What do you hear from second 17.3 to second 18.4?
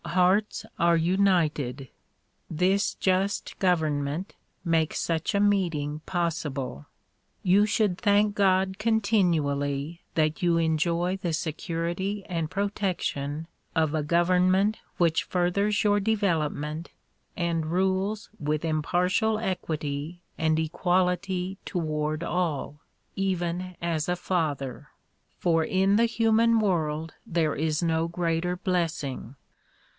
and rules